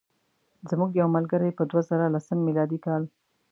[0.69, 3.03] زموږ یو ملګری په دوه زره لسم میلادي کال.